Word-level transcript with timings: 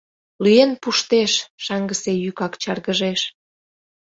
Лӱен 0.43 0.71
пуштеш!..— 0.81 1.33
шаҥгысе 1.63 2.11
йӱкак 2.23 2.53
чаргыжеш. 2.61 3.21